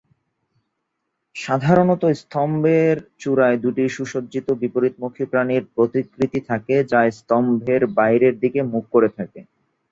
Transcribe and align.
সাধারণত 1.35 2.03
স্তম্ভের 2.21 2.97
চূড়ায় 3.21 3.57
দুটি 3.63 3.83
সুসজ্জিত 3.95 4.47
বিপরীতমুখী 4.61 5.23
প্রাণীর 5.31 5.63
প্রতিকৃতি 5.75 6.39
থাকে 6.49 6.75
যা 6.91 6.99
স্তম্ভের 7.11 7.81
বাহিরের 7.97 8.35
দিকে 8.43 8.59
মুখ 8.71 8.83
করে 8.93 9.09
থাকে। 9.17 9.39